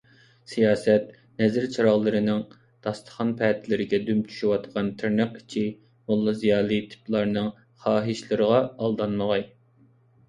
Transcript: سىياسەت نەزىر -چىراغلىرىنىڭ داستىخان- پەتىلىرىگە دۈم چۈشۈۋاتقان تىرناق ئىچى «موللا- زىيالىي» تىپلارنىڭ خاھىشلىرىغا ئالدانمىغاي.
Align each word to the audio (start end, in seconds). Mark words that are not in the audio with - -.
سىياسەت 0.51 1.11
نەزىر 1.41 1.67
-چىراغلىرىنىڭ 1.73 2.39
داستىخان- 2.87 3.33
پەتىلىرىگە 3.41 3.99
دۈم 4.07 4.23
چۈشۈۋاتقان 4.31 4.91
تىرناق 5.03 5.39
ئىچى 5.43 5.65
«موللا- 5.75 6.37
زىيالىي» 6.41 6.83
تىپلارنىڭ 6.95 7.53
خاھىشلىرىغا 7.85 8.63
ئالدانمىغاي. 8.67 9.51